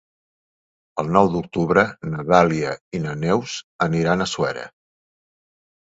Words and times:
El 1.01 1.11
nou 1.17 1.29
d'octubre 1.35 1.83
na 2.13 2.25
Dàlia 2.31 2.73
i 2.97 3.03
na 3.07 3.15
Neus 3.25 3.59
aniran 3.89 4.27
a 4.27 4.31
Suera. 4.35 4.65